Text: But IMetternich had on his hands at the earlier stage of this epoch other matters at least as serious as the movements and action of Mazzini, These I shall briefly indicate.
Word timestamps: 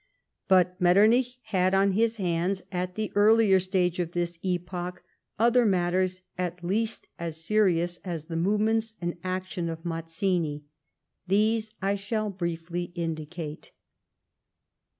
But 0.47 0.79
IMetternich 0.81 1.35
had 1.43 1.75
on 1.75 1.91
his 1.91 2.17
hands 2.17 2.63
at 2.71 2.95
the 2.95 3.11
earlier 3.13 3.59
stage 3.59 3.99
of 3.99 4.13
this 4.13 4.39
epoch 4.41 5.03
other 5.37 5.63
matters 5.63 6.21
at 6.39 6.63
least 6.63 7.07
as 7.19 7.45
serious 7.45 7.99
as 8.03 8.25
the 8.25 8.35
movements 8.35 8.95
and 8.99 9.19
action 9.23 9.69
of 9.69 9.85
Mazzini, 9.85 10.63
These 11.27 11.73
I 11.83 11.93
shall 11.93 12.31
briefly 12.31 12.85
indicate. 12.95 13.73